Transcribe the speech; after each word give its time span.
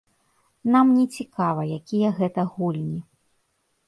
Нам 0.75 0.87
не 0.99 1.03
цікава, 1.17 1.65
якія 1.79 2.09
гэта 2.21 2.41
гульні. 2.55 2.99